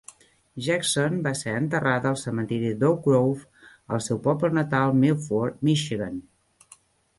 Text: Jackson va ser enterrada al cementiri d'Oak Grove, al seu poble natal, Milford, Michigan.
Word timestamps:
Jackson 0.67 1.19
va 1.27 1.33
ser 1.41 1.53
enterrada 1.57 2.09
al 2.13 2.17
cementiri 2.21 2.71
d'Oak 2.81 3.05
Grove, 3.09 3.45
al 3.99 4.03
seu 4.09 4.21
poble 4.31 4.53
natal, 4.61 4.99
Milford, 5.05 5.63
Michigan. 5.71 6.21